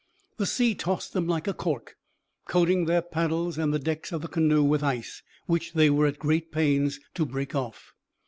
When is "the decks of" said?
3.71-4.23